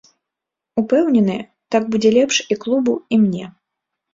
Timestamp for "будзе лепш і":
1.97-2.59